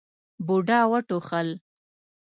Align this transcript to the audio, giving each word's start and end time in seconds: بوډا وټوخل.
بوډا 0.45 0.79
وټوخل. 0.91 1.49